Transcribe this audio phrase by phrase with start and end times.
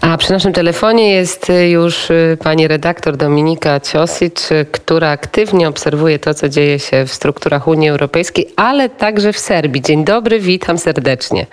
[0.00, 5.68] A przy naszym telefonie jest y, już y, pani redaktor Dominika Ciosic, y, która aktywnie
[5.68, 9.82] obserwuje to, co dzieje się w strukturach Unii Europejskiej, ale także w Serbii.
[9.82, 11.46] Dzień dobry, witam serdecznie.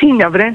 [0.00, 0.54] Dzień dobry.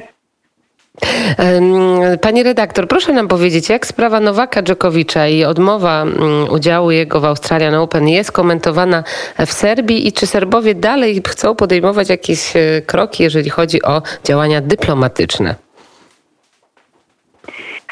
[2.22, 7.26] Pani redaktor, proszę nam powiedzieć, jak sprawa Nowaka Dżokowicza i odmowa mm, udziału jego w
[7.26, 9.04] Australian Open jest komentowana
[9.46, 12.54] w Serbii i czy Serbowie dalej chcą podejmować jakieś
[12.86, 15.56] kroki, jeżeli chodzi o działania dyplomatyczne?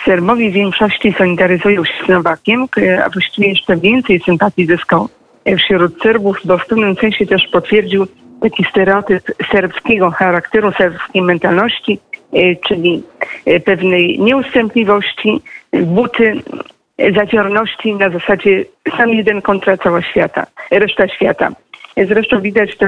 [0.05, 2.65] Serbowie w większości solidaryzują się z Nowakiem,
[3.05, 5.09] a właściwie jeszcze więcej sympatii zyskał
[5.57, 8.07] wśród Serbów, bo w pewnym sensie też potwierdził
[8.41, 11.99] taki stereotyp serbskiego charakteru, serbskiej mentalności,
[12.33, 13.03] e, czyli
[13.45, 15.41] e, pewnej nieustępliwości,
[15.73, 16.41] buty,
[17.15, 18.65] zadziorności na zasadzie
[18.97, 21.51] sam jeden kontra cała świata, reszta świata.
[22.07, 22.87] Zresztą widać to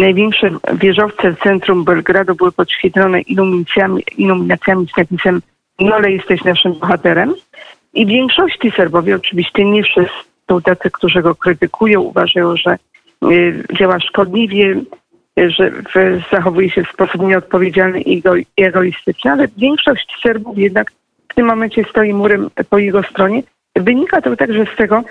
[0.00, 5.42] Największe wieżowce w centrum Belgradu były podświetlone iluminacjami, iluminacjami z napisem
[5.80, 7.34] Nole jesteś naszym bohaterem.
[7.94, 10.14] I większości Serbowie, oczywiście nie wszyscy,
[10.50, 12.76] są tacy, którzy go krytykują, uważają, że
[13.30, 14.80] y, działa szkodliwie,
[15.36, 15.72] że
[16.32, 18.22] zachowuje się w sposób nieodpowiedzialny i
[18.56, 20.92] egoistyczny, ale większość Serbów jednak
[21.28, 23.42] w tym momencie stoi murem po jego stronie.
[23.76, 25.02] Wynika to także z tego,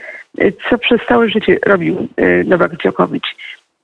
[0.42, 3.36] y, co przez całe życie robił y, Nowak Dziokowicz.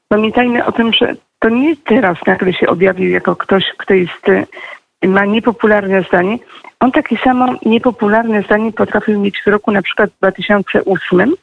[0.08, 5.08] Pamiętajmy o tym, że to nie teraz nagle się objawił jako ktoś, kto jest, y,
[5.08, 6.38] ma niepopularne zdanie.
[6.80, 11.34] On takie samo niepopularne zdanie potrafił mieć w roku na przykład 2008,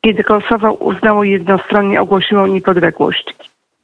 [0.00, 3.34] kiedy Kosowo uznało jednostronnie, ogłosiło niepodległość.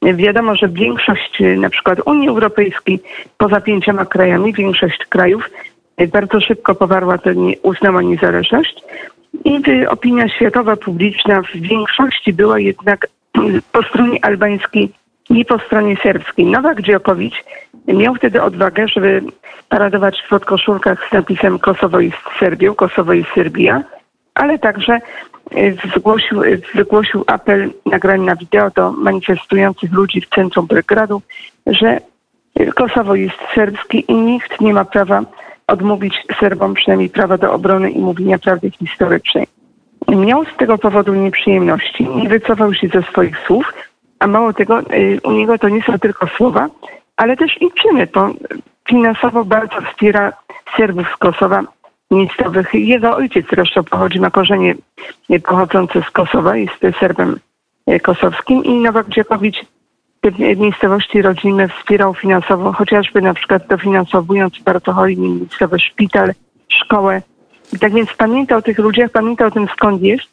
[0.01, 2.99] Wiadomo, że większość y, na przykład Unii Europejskiej,
[3.37, 5.49] poza pięcioma krajami, większość krajów
[6.01, 7.29] y, bardzo szybko powarła to,
[7.63, 8.83] uznała niezależność.
[9.45, 13.07] I opinia światowa, publiczna w większości była jednak
[13.71, 14.91] po stronie albańskiej,
[15.29, 16.45] nie po stronie serbskiej.
[16.45, 17.43] Nowak Dziokowicz
[17.87, 19.21] miał wtedy odwagę, żeby
[19.69, 23.83] paradować w podkoszulkach z napisem Kosowo jest Serbią, Kosowo jest Serbia,
[24.33, 24.99] ale także
[25.51, 31.21] e, zgłosił, e, wygłosił apel nagrany na wideo do manifestujących ludzi w centrum Belgradu,
[31.67, 31.99] że
[32.75, 35.23] Kosowo jest serbskie i nikt nie ma prawa
[35.67, 39.47] odmówić Serbom przynajmniej prawa do obrony i mówienia prawdy historycznej
[40.15, 43.73] miał z tego powodu nieprzyjemności, nie wycofał się ze swoich słów,
[44.19, 46.69] a mało tego, y, u niego to nie są tylko słowa,
[47.17, 48.29] ale też i czyny, bo
[48.87, 50.33] finansowo bardzo wspiera
[50.77, 51.63] Serbów z Kosowa
[52.11, 52.73] miejscowych.
[52.73, 54.75] Jego ojciec zresztą pochodzi, ma korzenie
[55.43, 57.39] pochodzące z Kosowa, jest Serbem
[57.89, 59.65] y, kosowskim i Nowak Dziakowicz
[60.21, 66.33] te miejscowości rodzinne wspierał finansowo, chociażby na przykład dofinansowując bardzo hojnie miejscowy szpital,
[66.67, 67.21] szkołę,
[67.79, 70.27] tak więc pamięta o tych ludziach, pamięta o tym skąd jest,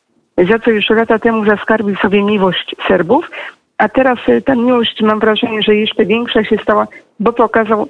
[0.48, 3.30] za co już lata temu zaskarbił sobie miłość Serbów,
[3.78, 6.86] a teraz e, ta miłość mam wrażenie, że jeszcze większa się stała,
[7.20, 7.88] bo pokazał,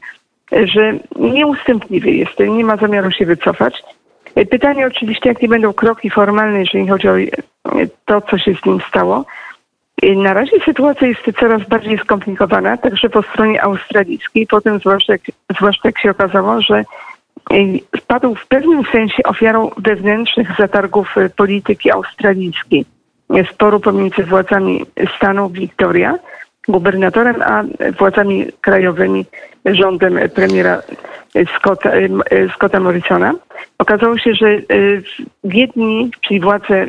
[0.52, 3.82] e, że nieustępliwy jest, nie ma zamiaru się wycofać.
[4.34, 7.14] E, pytanie oczywiście, jakie będą kroki formalne, jeżeli chodzi o
[8.04, 9.24] to, co się z nim stało.
[10.02, 15.12] Na razie sytuacja jest coraz bardziej skomplikowana, także po stronie australijskiej, potem zwłaszcza,
[15.56, 16.84] zwłaszcza jak się okazało, że
[17.96, 22.84] spadł w pewnym sensie ofiarą wewnętrznych zatargów y, polityki australijskiej.
[23.52, 24.86] Sporu pomiędzy władzami
[25.16, 26.18] stanu Victoria,
[26.68, 27.64] gubernatorem, a
[27.98, 29.26] władzami krajowymi,
[29.64, 30.82] rządem premiera
[31.56, 33.34] Scotta, y, Scotta Morrisona.
[33.78, 35.02] Okazało się, że y,
[35.44, 36.86] jedni, czyli władze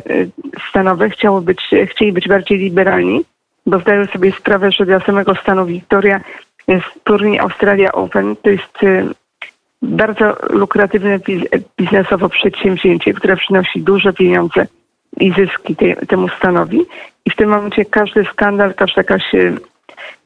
[0.70, 3.24] stanowe, chciało być, chcieli być bardziej liberalni,
[3.66, 6.20] bo zdają sobie sprawę, że dla samego stanu Victoria
[7.04, 8.78] turniej Australia Open to jest
[9.86, 11.18] bardzo lukratywne
[11.78, 14.66] biznesowo przedsięwzięcie, które przynosi duże pieniądze
[15.20, 16.80] i zyski te, temu stanowi.
[17.24, 19.52] I w tym momencie każdy skandal, każda jakaś e,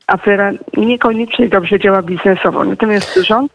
[0.06, 2.64] afera niekoniecznie dobrze działa biznesowo.
[2.64, 3.52] Natomiast rząd,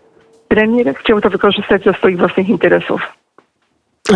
[0.48, 3.02] premier chciał to wykorzystać do swoich własnych interesów.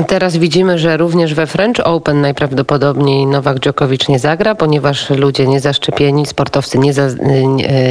[0.07, 6.25] Teraz widzimy, że również we French Open najprawdopodobniej Nowak Djokovic nie zagra, ponieważ ludzie niezaszczepieni,
[6.25, 6.79] sportowcy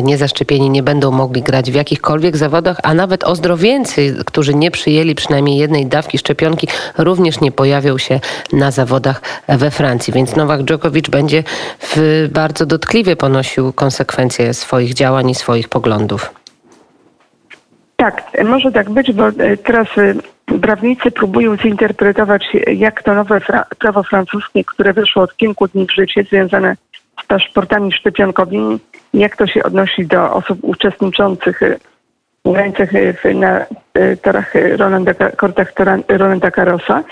[0.03, 5.59] niezaszczepieni nie będą mogli grać w jakichkolwiek zawodach, a nawet ozdrowieńcy, którzy nie przyjęli przynajmniej
[5.59, 6.69] jednej dawki szczepionki,
[6.99, 8.21] również nie pojawią się
[8.53, 10.13] na zawodach we Francji.
[10.13, 11.45] Więc Nowak Djokovic będzie
[12.31, 16.35] bardzo dotkliwie ponosił konsekwencje swoich działań i swoich poglądów.
[17.97, 20.15] Tak, może tak być, bo e, teraz e,
[20.63, 25.95] prawnicy próbują zinterpretować, jak to nowe fra prawo francuskie, które wyszło od kilku dni w
[25.95, 26.77] życie, związane
[27.23, 28.79] z paszportami szczepionkowymi,
[29.15, 31.61] jak to się odnosi do osób uczestniczących
[32.45, 32.89] w ręcach
[33.35, 33.67] na
[34.23, 35.73] torach Rolanda, kortach
[36.09, 37.05] Rolanda Carosa.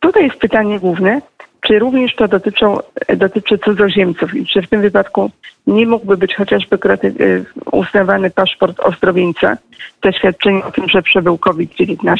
[0.00, 1.20] Tutaj jest pytanie główne,
[1.60, 2.78] czy również to dotyczą,
[3.16, 5.30] dotyczy cudzoziemców i czy w tym wypadku
[5.66, 9.56] nie mógłby być chociażby y, uznawany paszport ozdrowieńca,
[10.04, 12.16] zaświadczenie o tym, że przebył COVID-19.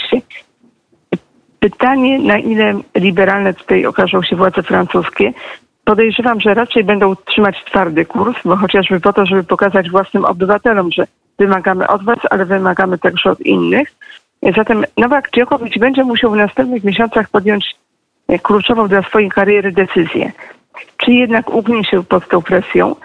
[1.61, 5.33] Pytanie, na ile liberalne tutaj okażą się władze francuskie.
[5.85, 10.93] Podejrzewam, że raczej będą trzymać twardy kurs, bo chociażby po to, żeby pokazać własnym obywatelom,
[10.93, 11.07] że
[11.39, 13.89] wymagamy od was, ale wymagamy także od innych.
[14.57, 17.77] Zatem Nowak Djokovic będzie musiał w następnych miesiącach podjąć
[18.39, 20.33] kluczową dla swojej kariery decyzję.
[20.97, 22.97] Czy jednak ugnie się pod tą presją,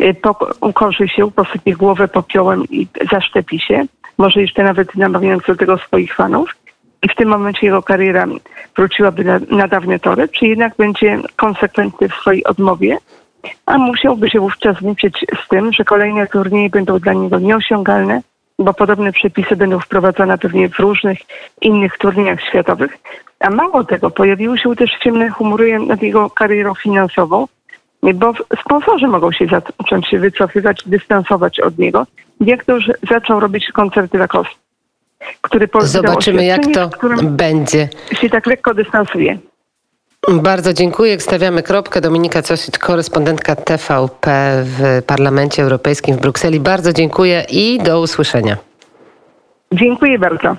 [0.00, 0.14] e,
[0.60, 3.84] ukorzy się, posypie głowę popiołem i zaszczepi się,
[4.18, 6.54] może jeszcze nawet namawiając do tego swoich fanów,
[7.02, 8.26] i w tym momencie jego kariera
[8.76, 12.98] wróciłaby na, na dawne tory, czy jednak będzie konsekwentny w swojej odmowie,
[13.66, 18.22] a musiałby się wówczas liczyć z tym, że kolejne turnieje będą dla niego nieosiągalne,
[18.58, 21.18] bo podobne przepisy będą wprowadzane pewnie w różnych
[21.60, 22.98] innych turniejach światowych.
[23.42, 27.46] A mało tego, pojawiły się też ciemne chmury nad jego karierą finansową,
[28.14, 32.06] bo sponsorzy mogą się zacząć się wycofywać, dystansować od niego,
[32.40, 34.54] jak to już zaczął robić koncerty Lacoste,
[35.40, 36.90] który po- Zobaczymy, jak to
[37.22, 37.88] będzie.
[38.20, 39.38] się tak lekko dystansuje.
[40.28, 41.20] Bardzo dziękuję.
[41.20, 42.00] Stawiamy kropkę.
[42.00, 44.30] Dominika Cosic, korespondentka TVP
[44.64, 46.60] w Parlamencie Europejskim w Brukseli.
[46.60, 48.56] Bardzo dziękuję i do usłyszenia.
[49.72, 50.56] Dziękuję bardzo.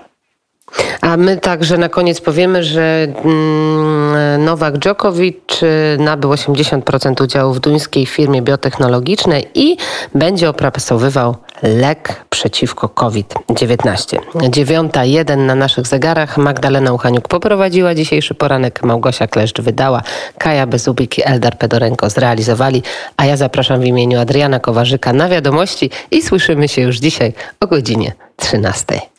[1.01, 7.59] A my także na koniec powiemy, że mm, Nowak Djokovic y, nabył 80% udziału w
[7.59, 9.77] duńskiej firmie biotechnologicznej i
[10.15, 14.17] będzie opracowywał lek przeciwko COVID-19.
[14.49, 16.37] Dziewiąta jeden na naszych zegarach.
[16.37, 18.83] Magdalena Uchaniuk poprowadziła dzisiejszy poranek.
[18.83, 20.01] Małgosia Kleszcz wydała.
[20.37, 22.83] Kaja Bezubik i Eldar Pedorenko zrealizowali.
[23.17, 27.67] A ja zapraszam w imieniu Adriana Kowarzyka na wiadomości i słyszymy się już dzisiaj o
[27.67, 29.12] godzinie 13.